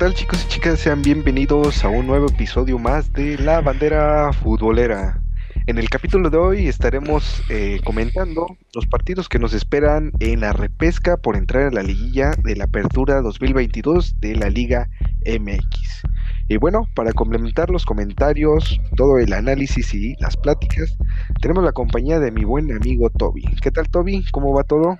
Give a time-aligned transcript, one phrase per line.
[0.00, 0.80] ¿Qué tal chicos y chicas?
[0.80, 5.20] Sean bienvenidos a un nuevo episodio más de La Bandera Futbolera.
[5.66, 10.54] En el capítulo de hoy estaremos eh, comentando los partidos que nos esperan en la
[10.54, 14.88] repesca por entrar a la liguilla de la Apertura 2022 de la Liga
[15.26, 16.04] MX.
[16.48, 20.96] Y bueno, para complementar los comentarios, todo el análisis y las pláticas,
[21.42, 23.42] tenemos la compañía de mi buen amigo Toby.
[23.60, 24.24] ¿Qué tal Toby?
[24.32, 24.96] ¿Cómo va todo?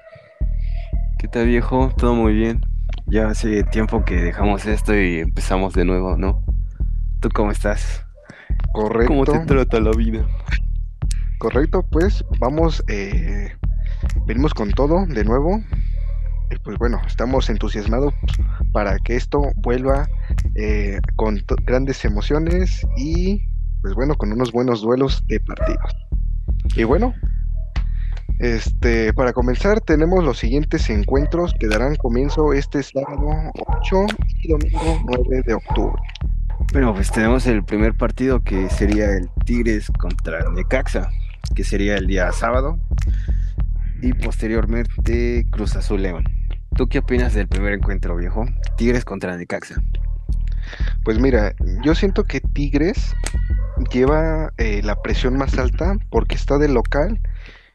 [1.18, 1.90] ¿Qué tal viejo?
[1.96, 2.69] Todo muy bien.
[3.10, 6.44] Ya hace tiempo que dejamos esto y empezamos de nuevo, ¿no?
[7.18, 8.06] ¿Tú cómo estás?
[8.72, 9.08] Correcto.
[9.08, 10.24] ¿Cómo te trata la vida?
[11.38, 13.52] Correcto, pues vamos, eh,
[14.26, 15.60] venimos con todo de nuevo.
[16.52, 18.14] Y pues bueno, estamos entusiasmados
[18.72, 20.08] para que esto vuelva
[20.54, 23.42] eh, con grandes emociones y
[23.82, 25.96] pues bueno, con unos buenos duelos de partidos.
[26.76, 27.12] Y bueno,
[28.40, 34.06] este, para comenzar, tenemos los siguientes encuentros que darán comienzo este sábado 8
[34.42, 36.00] y domingo 9 de octubre.
[36.72, 41.10] Bueno, pues tenemos el primer partido que sería el Tigres contra Necaxa,
[41.54, 42.78] que sería el día sábado,
[44.00, 46.24] y posteriormente Cruz Azul León.
[46.76, 48.46] ¿Tú qué opinas del primer encuentro, viejo?
[48.78, 49.82] Tigres contra Necaxa.
[51.04, 53.14] Pues mira, yo siento que Tigres
[53.92, 57.20] lleva eh, la presión más alta porque está de local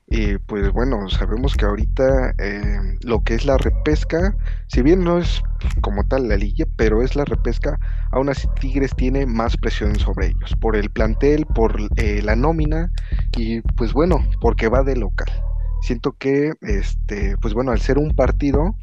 [0.08, 4.36] y pues bueno, sabemos que ahorita eh, lo que es la repesca,
[4.68, 5.42] si bien no es
[5.82, 7.80] como tal la liga, pero es la repesca,
[8.12, 12.92] aún así Tigres tiene más presión sobre ellos, por el plantel, por eh, la nómina
[13.36, 15.28] y pues bueno, porque va de local.
[15.82, 18.76] Siento que, este, pues bueno, al ser un partido,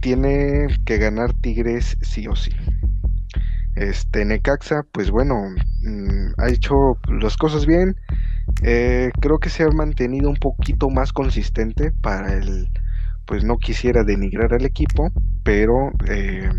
[0.00, 2.50] tiene que ganar Tigres sí o sí.
[3.76, 5.34] Este, Necaxa, pues bueno,
[5.82, 7.96] mm, ha hecho las cosas bien,
[8.62, 12.68] eh, creo que se ha mantenido un poquito más consistente para el,
[13.26, 15.10] pues no quisiera denigrar al equipo,
[15.42, 16.50] pero eh,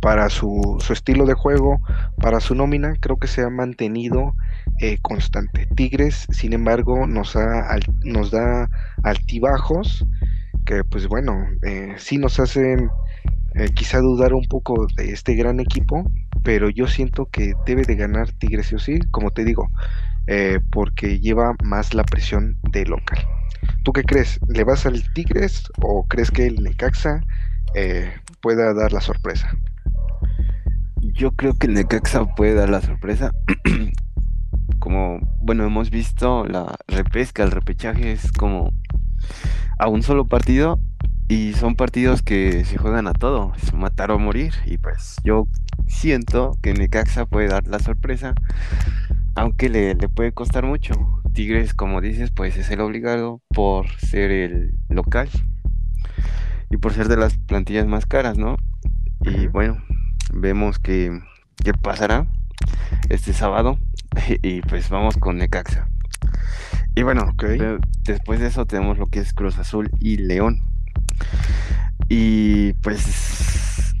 [0.00, 1.80] para su, estilo de juego,
[2.18, 4.34] para su nómina, creo que se ha mantenido
[4.80, 5.66] eh, constante.
[5.74, 7.36] Tigres, sin embargo, nos,
[8.04, 8.68] nos da
[9.02, 10.06] altibajos
[10.64, 11.34] que pues bueno,
[11.96, 12.88] sí nos hacen
[13.74, 16.10] quizá dudar un poco de este gran equipo,
[16.42, 19.70] pero yo siento que debe de ganar Tigres sí o sí, como te digo,
[20.26, 23.18] eh, porque lleva más la presión de local.
[23.84, 24.40] ¿Tú qué crees?
[24.48, 27.20] ¿Le vas al Tigres o crees que el Necaxa
[27.74, 29.50] eh, pueda dar la sorpresa?
[31.00, 33.32] Yo creo que el Necaxa puede dar la sorpresa.
[34.78, 38.72] como, bueno, hemos visto la repesca, el repechaje es como
[39.78, 40.80] a un solo partido
[41.32, 44.52] y son partidos que se juegan a todo, es matar o morir.
[44.66, 45.48] Y pues yo
[45.86, 48.34] siento que Necaxa puede dar la sorpresa
[49.34, 50.92] aunque le, puede costar mucho.
[51.32, 55.30] Tigres, como dices, pues es el obligado por ser el local
[56.68, 58.58] y por ser de las plantillas más caras, ¿no?
[59.22, 59.82] Y bueno,
[60.34, 61.18] vemos que,
[61.64, 62.26] qué pasará
[63.08, 63.78] este sábado
[64.42, 65.88] y pues vamos con Necaxa.
[66.94, 67.32] Y bueno,
[68.04, 70.71] después de eso tenemos lo que es Cruz Azul y León.
[72.08, 73.94] Y pues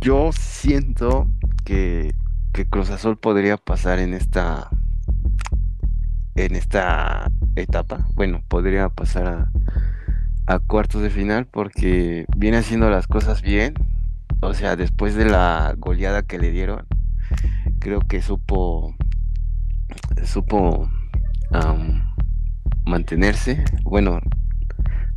[0.00, 1.28] yo siento
[1.64, 2.12] que
[2.52, 4.68] que Cruz Azul podría pasar en esta
[6.34, 8.06] en esta etapa.
[8.14, 9.50] Bueno, podría pasar a,
[10.46, 13.74] a cuartos de final porque viene haciendo las cosas bien.
[14.40, 16.86] O sea, después de la goleada que le dieron,
[17.78, 18.94] creo que supo
[20.24, 20.90] supo
[22.86, 24.20] mantenerse, bueno,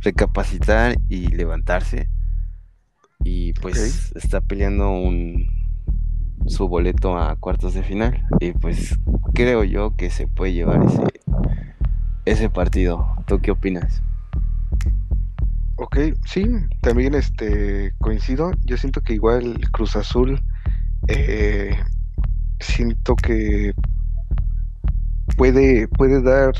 [0.00, 2.08] recapacitar y levantarse.
[3.24, 5.46] Y pues está peleando un,
[6.46, 8.26] su boleto a cuartos de final.
[8.40, 8.98] Y pues
[9.34, 11.02] creo yo que se puede llevar ese,
[12.24, 13.06] ese partido.
[13.26, 14.02] ¿Tú qué opinas?
[15.76, 16.46] Ok, sí,
[16.80, 18.52] también este coincido.
[18.64, 20.40] Yo siento que igual Cruz Azul
[21.08, 21.76] eh,
[22.60, 23.74] siento que
[25.36, 26.54] puede, puede dar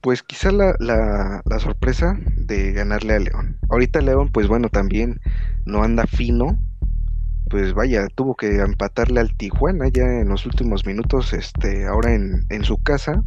[0.00, 3.58] pues quizá la, la, la, sorpresa de ganarle a León.
[3.68, 5.20] Ahorita León, pues bueno, también
[5.70, 6.58] no anda fino,
[7.48, 12.46] pues vaya, tuvo que empatarle al Tijuana ya en los últimos minutos, este, ahora en,
[12.48, 13.22] en su casa.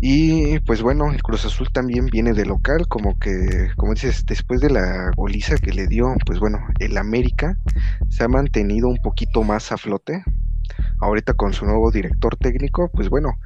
[0.00, 4.60] Y pues bueno, el Cruz Azul también viene de local, como que, como dices, después
[4.60, 7.56] de la goliza que le dio, pues bueno, el América
[8.08, 10.22] se ha mantenido un poquito más a flote.
[11.00, 13.38] Ahorita con su nuevo director técnico, pues bueno,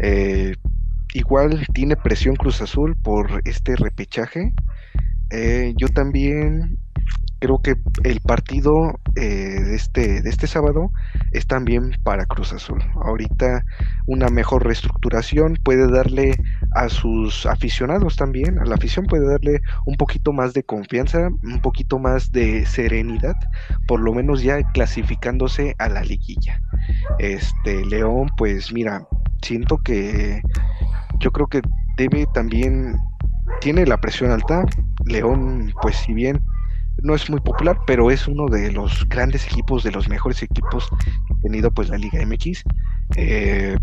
[0.00, 0.56] eh,
[1.14, 4.52] igual tiene presión Cruz Azul por este repechaje.
[5.30, 6.78] Eh, yo también
[7.38, 10.90] creo que el partido eh, de, este, de este sábado
[11.32, 12.82] es también para Cruz Azul.
[12.94, 13.64] Ahorita
[14.06, 16.36] una mejor reestructuración puede darle
[16.72, 21.60] a sus aficionados también, a la afición puede darle un poquito más de confianza, un
[21.60, 23.36] poquito más de serenidad,
[23.86, 26.60] por lo menos ya clasificándose a la liguilla.
[27.18, 29.06] Este León, pues mira,
[29.42, 30.42] siento que
[31.18, 31.62] yo creo que
[31.96, 32.96] debe también
[33.60, 34.64] tiene la presión alta.
[35.04, 36.40] León, pues si bien
[37.04, 40.88] no es muy popular, pero es uno de los grandes equipos, de los mejores equipos
[41.04, 42.64] que ha tenido pues la Liga MX.
[43.16, 43.76] Eh,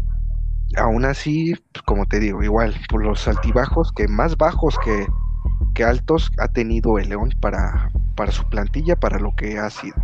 [0.76, 5.08] aún así, pues, como te digo, igual, por los altibajos, que más bajos que,
[5.84, 9.96] altos ha tenido el León para, para su plantilla, para lo que ha sido.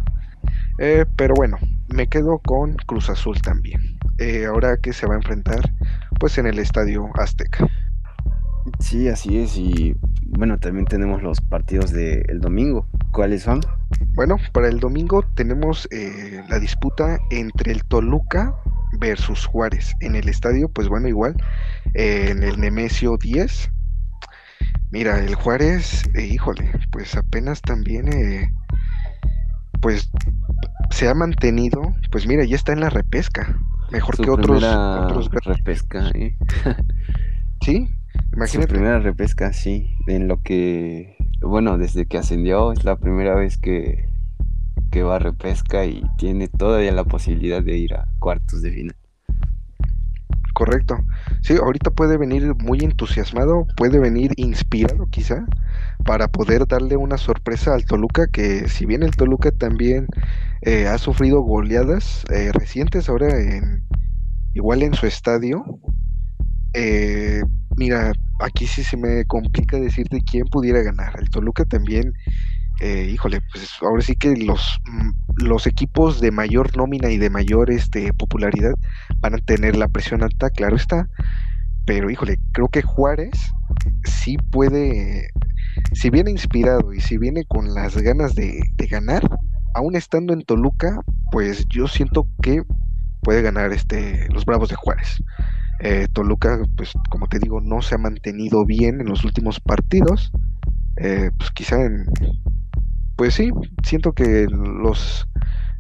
[0.80, 4.00] Eh, pero bueno, me quedo con Cruz Azul también.
[4.18, 5.62] Eh, ahora que se va a enfrentar,
[6.20, 7.68] pues en el Estadio Azteca.
[8.80, 9.56] Sí, así es.
[9.58, 12.88] Y bueno, también tenemos los partidos del domingo.
[13.18, 13.62] ¿Cuáles son?
[14.14, 18.54] Bueno, para el domingo tenemos eh, la disputa entre el Toluca
[19.00, 19.94] versus Juárez.
[20.02, 21.36] En el estadio, pues bueno, igual,
[21.96, 23.72] eh, en el Nemesio 10.
[24.92, 28.54] Mira, el Juárez, eh, híjole, pues apenas también,
[29.82, 30.12] pues
[30.92, 33.58] se ha mantenido, pues mira, ya está en la repesca.
[33.92, 36.12] Mejor que otros, otros repesca,
[37.66, 37.90] Sí,
[38.34, 38.68] Imagínate.
[38.68, 39.96] Su primera repesca, sí.
[40.06, 44.10] En lo que, bueno, desde que ascendió es la primera vez que,
[44.92, 48.96] que va a repesca y tiene todavía la posibilidad de ir a cuartos de final.
[50.54, 50.98] Correcto.
[51.42, 55.46] Sí, ahorita puede venir muy entusiasmado, puede venir inspirado quizá
[56.04, 60.08] para poder darle una sorpresa al Toluca, que si bien el Toluca también
[60.62, 63.84] eh, ha sufrido goleadas eh, recientes ahora en
[64.56, 65.64] igual en su estadio,
[66.74, 67.42] eh,
[67.78, 71.14] mira, aquí sí se me complica decirte quién pudiera ganar.
[71.20, 72.14] El Toluca también,
[72.82, 75.12] eh, híjole, pues ahora sí que los, mm,
[75.46, 78.74] los equipos de mayor nómina y de mayor este, popularidad
[79.20, 81.10] van a tener la presión alta, claro está.
[81.86, 83.32] Pero híjole, creo que Juárez
[84.04, 85.30] sí puede,
[85.94, 89.24] si viene inspirado y si viene con las ganas de, de ganar,
[89.74, 91.00] aún estando en Toluca,
[91.32, 92.64] pues yo siento que
[93.22, 95.22] puede ganar este, los Bravos de Juárez.
[95.80, 100.32] Eh, Toluca, pues como te digo, no se ha mantenido bien en los últimos partidos.
[100.98, 102.06] Eh, pues quizá en,
[103.16, 103.52] pues sí,
[103.84, 105.28] siento que los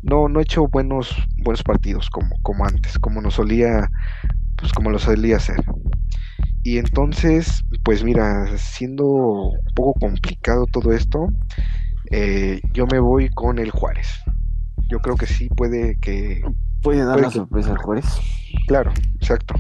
[0.03, 3.89] no, no he hecho buenos, buenos partidos como, como antes, como nos solía,
[4.55, 5.57] pues como lo solía hacer.
[6.63, 11.29] Y entonces, pues mira, siendo un poco complicado todo esto,
[12.11, 14.07] eh, yo me voy con el Juárez.
[14.89, 16.41] Yo creo que sí puede que.
[16.81, 18.05] ¿Puede dar la sorpresa al Juárez?
[18.67, 19.55] Claro, exacto.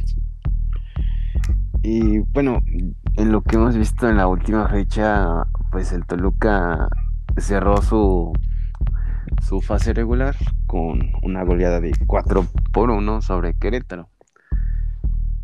[1.89, 2.61] Y bueno,
[3.15, 6.89] en lo que hemos visto en la última fecha, pues el Toluca
[7.37, 8.33] cerró su,
[9.41, 10.35] su fase regular
[10.65, 14.09] con una goleada de 4 por 1 sobre Querétaro.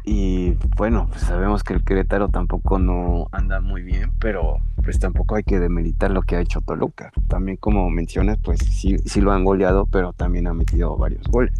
[0.03, 5.35] Y bueno, pues sabemos que el Querétaro tampoco no anda muy bien, pero pues tampoco
[5.35, 7.13] hay que demeritar lo que ha hecho Toluca.
[7.29, 11.53] También como mencionas, pues sí, sí lo han goleado, pero también ha metido varios goles.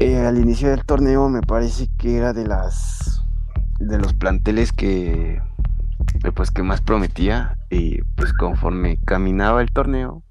[0.00, 3.15] Eh, al inicio del torneo me parece que era de las
[3.78, 5.40] de los planteles que
[6.34, 10.22] pues que más prometía y pues conforme caminaba el torneo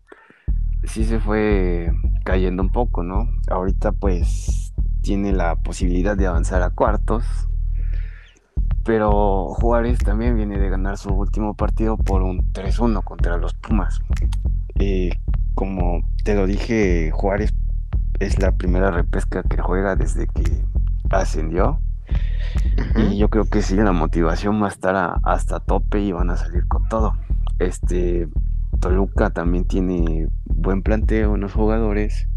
[0.87, 1.91] sí se fue
[2.23, 3.29] cayendo un poco, ¿no?
[3.49, 7.23] Ahorita pues tiene la posibilidad de avanzar a cuartos.
[8.83, 13.99] Pero Juárez también viene de ganar su último partido por un 3-1 contra los Pumas.
[14.75, 15.09] Eh,
[15.55, 17.53] como te lo dije, Juárez
[18.19, 20.63] es la primera repesca que juega desde que
[21.09, 21.79] ascendió.
[22.95, 26.37] Y yo creo que sí, la motivación va a estar hasta tope y van a
[26.37, 27.13] salir con todo.
[27.59, 28.27] Este
[28.79, 32.27] Toluca también tiene buen planteo en los jugadores.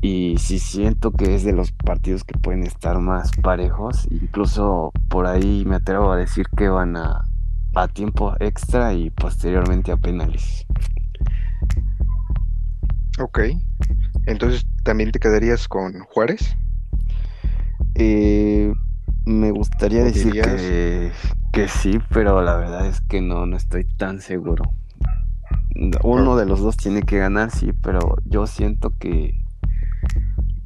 [0.00, 4.08] Y sí siento que es de los partidos que pueden estar más parejos.
[4.10, 7.24] Incluso por ahí me atrevo a decir que van a,
[7.74, 10.66] a tiempo extra y posteriormente a penales.
[13.20, 13.40] Ok.
[14.26, 16.56] Entonces, ¿también te quedarías con Juárez?
[17.94, 18.72] Eh,
[19.24, 21.12] me gustaría decir que,
[21.52, 24.64] que, sí, pero la verdad es que no, no estoy tan seguro.
[26.02, 29.42] Uno de los dos tiene que ganar, sí, pero yo siento que,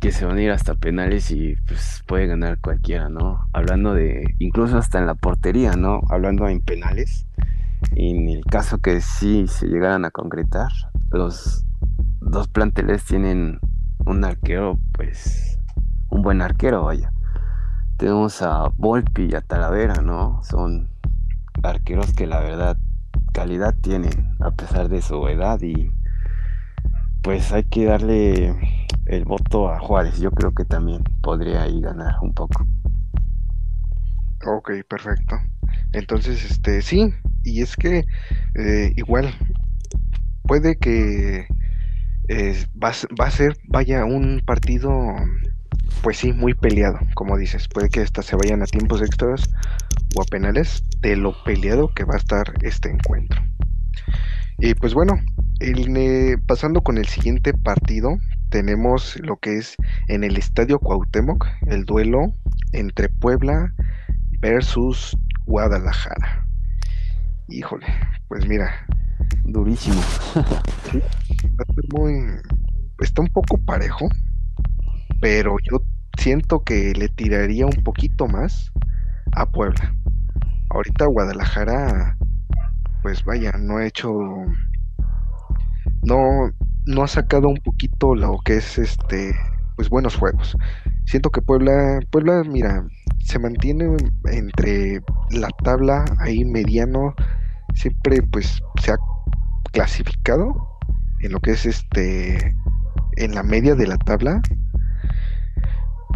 [0.00, 3.48] que se van a ir hasta penales y pues puede ganar cualquiera, ¿no?
[3.52, 6.00] Hablando de, incluso hasta en la portería, ¿no?
[6.08, 7.26] Hablando en penales,
[7.92, 10.70] en el caso que sí se llegaran a concretar,
[11.10, 11.64] los
[12.20, 13.58] dos planteles tienen
[14.04, 15.58] un arquero, pues,
[16.10, 17.12] un buen arquero, vaya.
[17.96, 20.40] Tenemos a Volpi y a Talavera, ¿no?
[20.42, 20.90] Son
[21.62, 22.76] arqueros que la verdad
[23.32, 25.90] calidad tienen, a pesar de su edad y
[27.22, 28.54] pues hay que darle
[29.06, 30.20] el voto a Juárez.
[30.20, 32.66] Yo creo que también podría ahí ganar un poco.
[34.46, 35.36] Ok, perfecto.
[35.92, 38.04] Entonces, este, sí, y es que
[38.54, 39.34] eh, igual
[40.42, 41.46] puede que
[42.28, 44.92] eh, va, va a ser, vaya, un partido,
[46.02, 47.68] pues sí, muy peleado, como dices.
[47.68, 49.50] Puede que hasta se vayan a tiempos extras
[50.14, 53.42] o a penales de lo peleado que va a estar este encuentro.
[54.58, 55.20] Y pues bueno,
[55.60, 58.18] el, eh, pasando con el siguiente partido,
[58.50, 59.76] tenemos lo que es
[60.08, 62.32] en el Estadio Cuauhtémoc, el duelo
[62.72, 63.72] entre Puebla
[64.40, 66.46] versus Guadalajara.
[67.48, 67.86] Híjole,
[68.28, 68.86] pues mira,
[69.44, 70.00] Durísimo.
[71.92, 72.14] muy,
[73.00, 74.08] está un poco parejo,
[75.20, 75.82] pero yo
[76.18, 78.72] siento que le tiraría un poquito más
[79.32, 79.94] a Puebla.
[80.70, 82.16] Ahorita Guadalajara,
[83.02, 84.12] pues vaya, no ha hecho
[86.02, 86.50] no,
[86.86, 89.34] no ha sacado un poquito lo que es este,
[89.76, 90.56] pues buenos juegos.
[91.04, 92.86] Siento que Puebla, Puebla, mira,
[93.24, 93.96] se mantiene
[94.30, 97.14] entre la tabla ahí mediano,
[97.74, 98.96] siempre pues se ha
[99.72, 100.54] clasificado
[101.20, 102.54] en lo que es este,
[103.16, 104.40] en la media de la tabla,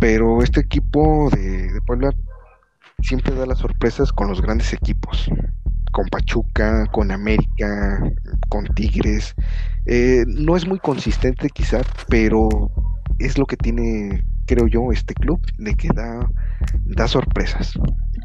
[0.00, 2.10] pero este equipo de, Puebla
[3.02, 5.30] siempre da las sorpresas con los grandes equipos
[5.92, 8.00] con Pachuca, con América,
[8.48, 9.34] con Tigres.
[9.86, 12.48] Eh, no es muy consistente quizá, pero
[13.18, 16.30] es lo que tiene, creo yo, este club, de que da,
[16.86, 17.74] da sorpresas.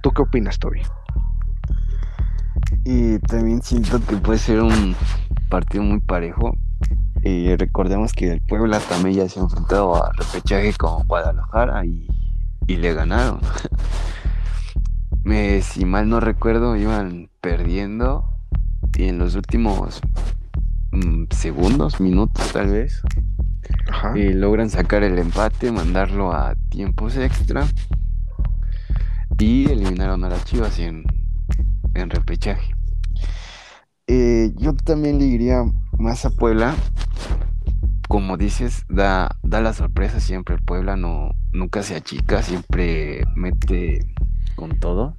[0.03, 0.81] ¿Tú qué opinas, Toby?
[2.83, 4.95] Y también siento que puede ser un
[5.49, 6.55] partido muy parejo.
[7.25, 12.07] Y recordemos que el Puebla también ya se ha enfrentado a repechaje con Guadalajara y,
[12.67, 13.39] y le ganaron.
[15.23, 18.25] Me, si mal no recuerdo, iban perdiendo
[18.95, 20.01] y en los últimos
[20.91, 23.01] mm, segundos, minutos tal vez,
[23.89, 24.13] Ajá.
[24.15, 27.65] eh, logran sacar el empate, mandarlo a tiempos extra
[29.39, 31.03] y eliminaron a las Chivas en,
[31.95, 32.75] en repechaje.
[34.07, 35.63] Eh, yo también le diría
[35.97, 36.75] más a Puebla.
[38.07, 40.55] Como dices, da, da la sorpresa siempre.
[40.55, 43.99] El Puebla no, nunca se achica, siempre mete
[44.55, 45.17] con todo.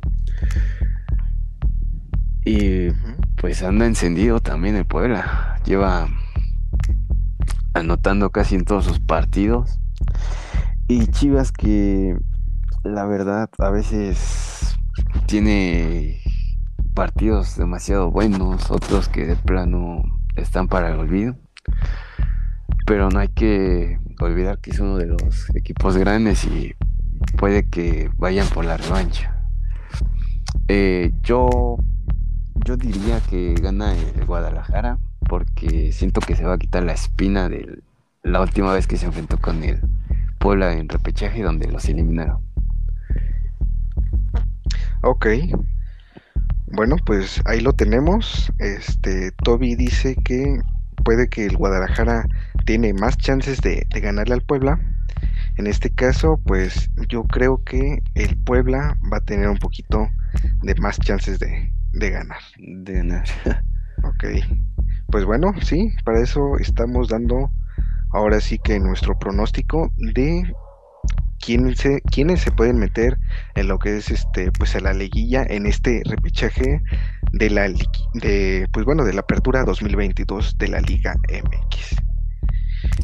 [2.45, 2.91] Y
[3.37, 5.61] pues anda encendido también el Puebla.
[5.65, 6.09] Lleva
[7.75, 9.79] anotando casi en todos sus partidos.
[10.89, 12.17] Y Chivas que
[12.85, 14.79] la verdad a veces
[15.27, 16.21] tiene
[16.95, 20.03] partidos demasiado buenos, otros que de plano
[20.37, 21.37] están para el olvido.
[22.87, 26.75] Pero no hay que olvidar que es uno de los equipos grandes y
[27.37, 29.37] puede que vayan por la revancha.
[30.69, 31.77] Eh, yo,
[32.65, 37.49] yo diría que gana el Guadalajara porque siento que se va a quitar la espina
[37.49, 37.83] de
[38.23, 39.81] la última vez que se enfrentó con el
[40.39, 42.41] Puebla en repechaje donde los eliminaron.
[45.03, 45.27] Ok.
[46.73, 48.53] Bueno, pues ahí lo tenemos.
[48.59, 50.61] Este, Toby dice que
[51.05, 52.29] puede que el Guadalajara
[52.67, 54.79] tiene más chances de, de ganarle al Puebla.
[55.57, 60.07] En este caso, pues yo creo que el Puebla va a tener un poquito
[60.63, 62.41] de más chances de, de ganar.
[62.59, 63.25] De ganar.
[64.03, 64.25] Ok.
[65.11, 67.51] Pues bueno, sí, para eso estamos dando
[68.13, 70.53] ahora sí que nuestro pronóstico de
[71.39, 73.19] quiénes se, quiénes se pueden meter
[73.55, 76.83] en lo que es este, pues a la liguilla en este repechaje
[77.33, 77.69] de la
[78.15, 82.06] de, pues bueno, de la apertura 2022 de la Liga MX.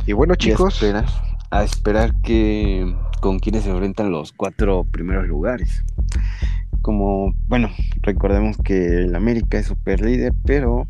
[0.07, 1.05] Y bueno, Y a chicos, esperar,
[1.51, 5.85] a esperar que con quienes se enfrentan los cuatro primeros lugares.
[6.81, 7.71] Como, bueno,
[8.01, 10.89] recordemos que el América es super líder, pero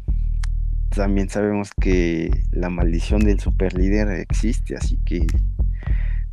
[0.88, 5.26] también sabemos que la maldición del super líder existe, así que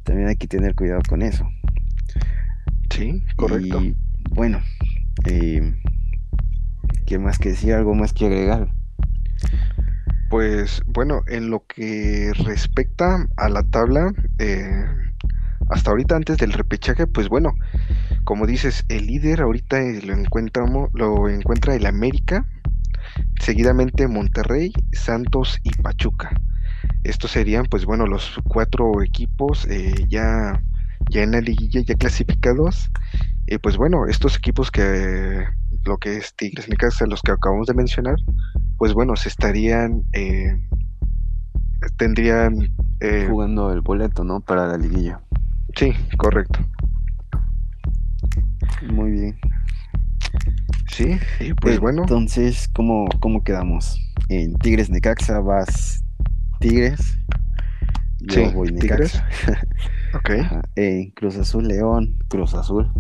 [0.04, 1.46] también hay que tener cuidado con eso.
[2.90, 3.82] sí, correcto.
[3.82, 3.96] Y
[4.30, 4.62] bueno,
[5.26, 5.76] eh,
[7.06, 7.74] ¿qué más que decir?
[7.74, 8.70] ¿Algo más que agregar?
[10.30, 14.86] Pues bueno, en lo que respecta a la tabla, eh,
[15.70, 17.56] hasta ahorita antes del repechaje, pues bueno,
[18.26, 22.46] como dices, el líder ahorita eh, lo encontramos, lo encuentra el América,
[23.40, 26.30] seguidamente Monterrey, Santos y Pachuca.
[27.04, 30.62] Estos serían, pues bueno, los cuatro equipos eh, ya,
[31.10, 32.92] ya en la liguilla, ya clasificados.
[33.48, 35.44] Y pues bueno, estos equipos que
[35.86, 38.16] lo que es Tigres, Necaxa, los que acabamos de mencionar,
[38.78, 40.60] pues bueno, se estarían, eh,
[41.98, 42.70] tendrían,
[43.00, 44.42] eh, Jugando el boleto, ¿no?
[44.42, 45.22] Para la liguilla.
[45.76, 46.60] sí, correcto,
[48.92, 49.40] Muy bien.
[50.92, 54.00] sí, y pues bueno, Entonces, ¿cómo, cómo quedamos?
[54.30, 56.04] En Tigres Necaxa vas
[56.60, 57.18] Tigres.
[58.22, 59.14] Yo Sí, voy Tigres.
[59.48, 59.68] Necaxa.
[60.14, 60.62] ok, Ajá.
[60.76, 62.92] En Cruz Azul León, Cruz Azul.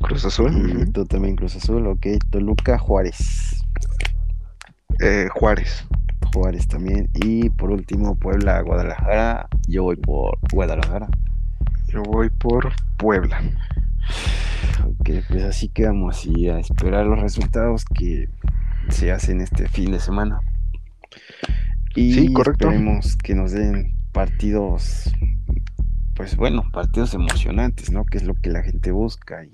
[0.00, 0.54] Cruz Azul.
[0.54, 0.92] Ujú.
[0.92, 2.06] tú también Cruz Azul, ok.
[2.30, 3.64] Toluca, Juárez.
[5.00, 5.86] Eh, Juárez.
[6.34, 7.08] Juárez también.
[7.14, 9.48] Y por último, Puebla, Guadalajara.
[9.68, 11.08] Yo voy por Guadalajara.
[11.88, 13.40] Yo voy por Puebla.
[14.86, 18.28] Ok, pues así quedamos y a esperar los resultados que
[18.88, 20.40] se hacen este fin de semana.
[21.94, 22.68] Y Sí, correcto.
[22.68, 25.10] esperemos que nos den partidos,
[26.14, 28.04] pues bueno, partidos emocionantes, ¿no?
[28.04, 29.52] Que es lo que la gente busca y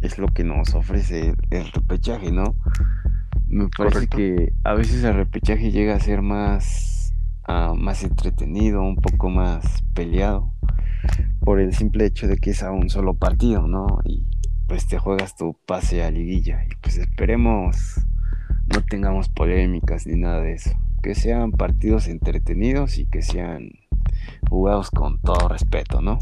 [0.00, 2.56] es lo que nos ofrece el, repechaje, ¿no?
[3.48, 4.16] Me parece Correcto.
[4.16, 9.82] que a veces el repechaje llega a ser más, ah, más entretenido, un poco más
[9.94, 10.52] peleado,
[11.40, 13.86] por el simple hecho de que es a un solo partido, ¿no?
[14.04, 14.26] Y
[14.66, 16.64] pues te juegas tu pase a liguilla.
[16.64, 18.04] Y pues esperemos
[18.66, 20.70] no tengamos polémicas ni nada de eso.
[21.02, 23.70] Que sean partidos entretenidos y que sean
[24.48, 26.18] jugados con todo respeto, ¿no?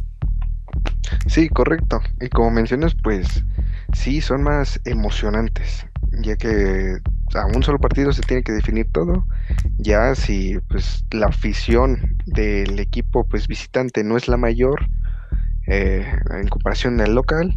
[1.27, 2.01] Sí, correcto.
[2.21, 3.45] Y como mencionas, pues
[3.95, 5.87] sí, son más emocionantes,
[6.23, 6.99] ya que
[7.35, 9.27] a un solo partido se tiene que definir todo.
[9.79, 14.87] Ya si pues la afición del equipo pues visitante no es la mayor
[15.67, 17.57] eh, en comparación al local,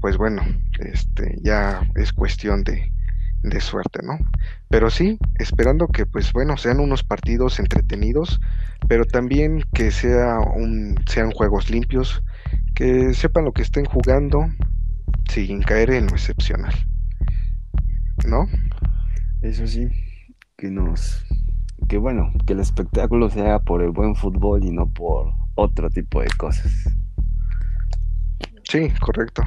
[0.00, 0.42] pues bueno,
[0.80, 2.92] este ya es cuestión de,
[3.42, 4.18] de suerte, ¿no?
[4.68, 8.40] Pero sí, esperando que pues bueno, sean unos partidos entretenidos,
[8.88, 12.22] pero también que sea un, sean juegos limpios,
[12.74, 14.46] que sepan lo que estén jugando
[15.28, 16.74] sin caer en lo excepcional.
[18.26, 18.46] ¿No?
[19.42, 19.88] Eso sí,
[20.56, 21.24] que nos...
[21.88, 26.20] Que bueno, que el espectáculo sea por el buen fútbol y no por otro tipo
[26.20, 26.72] de cosas.
[28.64, 29.42] Sí, correcto.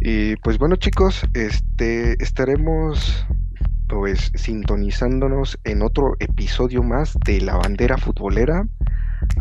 [0.00, 3.26] Y pues bueno chicos, este estaremos
[3.86, 8.66] pues sintonizándonos en otro episodio más de la bandera futbolera.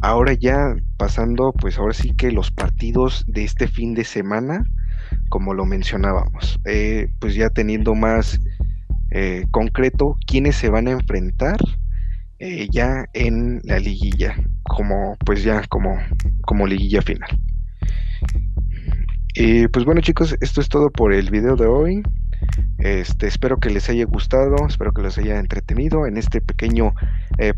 [0.02, 4.65] Ahora ya pasando pues ahora sí que los partidos de este fin de semana,
[5.30, 8.39] como lo mencionábamos, eh, pues ya teniendo más
[9.12, 11.58] eh, concreto quiénes se van a enfrentar
[12.39, 15.97] eh, ya en la liguilla, como pues ya como,
[16.41, 17.30] como liguilla final.
[19.36, 22.04] Y pues bueno chicos, esto es todo por el video de hoy.
[22.78, 26.93] Este, espero que les haya gustado, espero que les haya entretenido en este pequeño,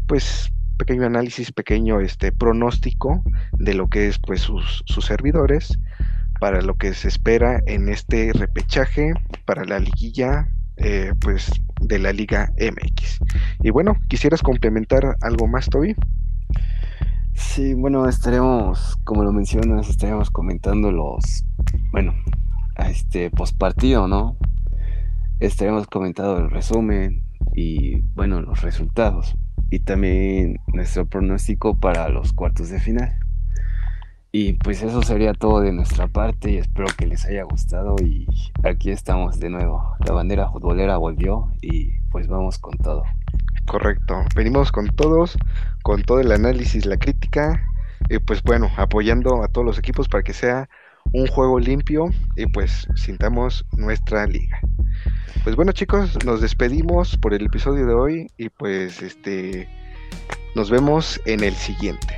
[0.08, 5.78] pues, pequeño análisis, pequeño este, pronóstico de lo que es pues sus, sus servidores,
[6.40, 9.14] para lo que se espera en este repechaje
[9.46, 13.20] para la liguilla, eh, pues, de la Liga MX.
[13.62, 15.96] Y bueno, ¿quisieras complementar algo más, Toby?
[17.36, 21.46] Sí, bueno, estaremos, como lo mencionas, estaremos comentando los,
[21.92, 22.16] bueno,
[22.90, 24.36] este postpartido, ¿no?
[25.40, 29.36] Estaremos comentando el resumen y, bueno, los resultados.
[29.72, 33.18] Y también nuestro pronóstico para los cuartos de final.
[34.34, 38.28] Y pues eso sería todo de nuestra parte y espero que les haya gustado y
[38.64, 39.96] aquí estamos de nuevo.
[40.06, 43.04] La bandera futbolera volvió y pues vamos con todo.
[43.66, 44.24] Correcto.
[44.36, 45.38] Venimos con todos,
[45.84, 47.62] con todo el análisis, la crítica,
[48.10, 50.70] y pues bueno, apoyando a todos los equipos para que sea
[51.14, 54.60] un juego limpio y pues sintamos nuestra liga.
[55.44, 59.68] Pues bueno chicos, nos despedimos por el episodio de hoy y pues este
[60.56, 62.18] nos vemos en el siguiente.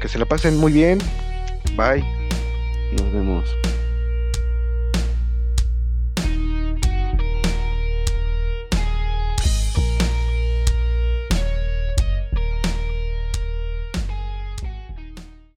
[0.00, 0.98] Que se la pasen muy bien.
[1.76, 2.04] Bye.
[2.92, 3.56] Nos vemos.